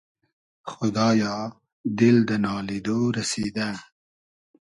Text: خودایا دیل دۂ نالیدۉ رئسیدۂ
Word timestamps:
خودایا 0.71 1.33
دیل 1.97 2.17
دۂ 2.27 2.35
نالیدۉ 2.43 2.87
رئسیدۂ 3.17 3.69